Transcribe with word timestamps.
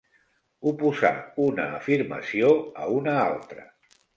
Oposar 0.71 1.11
una 1.49 1.67
afirmació 1.81 2.51
a 2.87 2.91
una 2.99 3.17
altra. 3.29 3.71